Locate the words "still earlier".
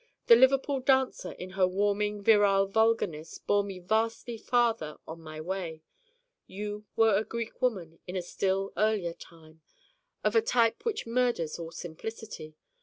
8.23-9.13